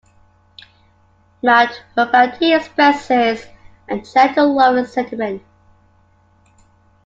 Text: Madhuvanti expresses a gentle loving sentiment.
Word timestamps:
Madhuvanti 1.43 2.51
expresses 2.57 3.45
a 3.87 3.99
gentle 3.99 4.55
loving 4.55 4.87
sentiment. 4.87 5.43